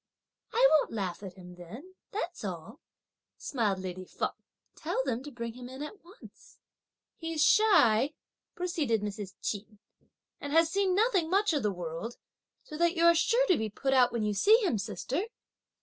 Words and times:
"I 0.51 0.67
won't 0.71 0.93
laugh 0.93 1.21
at 1.21 1.35
him 1.35 1.53
then, 1.57 1.93
that's 2.09 2.43
all," 2.43 2.79
smiled 3.37 3.77
lady 3.77 4.03
Feng; 4.03 4.29
"tell 4.73 5.03
them 5.03 5.21
to 5.21 5.29
bring 5.31 5.53
him 5.53 5.69
in 5.69 5.83
at 5.83 6.03
once." 6.03 6.57
"He's 7.17 7.43
shy," 7.45 8.13
proceeded 8.55 9.03
Mrs. 9.03 9.35
Ch'in, 9.43 9.77
"and 10.39 10.53
has 10.53 10.71
seen 10.71 10.95
nothing 10.95 11.29
much 11.29 11.53
of 11.53 11.61
the 11.61 11.71
world, 11.71 12.17
so 12.63 12.77
that 12.77 12.95
you 12.95 13.05
are 13.05 13.13
sure 13.13 13.45
to 13.45 13.57
be 13.59 13.69
put 13.69 13.93
out 13.93 14.11
when 14.11 14.23
you 14.23 14.33
see 14.33 14.57
him, 14.65 14.79
sister." 14.79 15.25